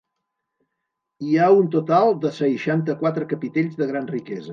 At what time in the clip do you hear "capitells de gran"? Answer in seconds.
3.35-4.11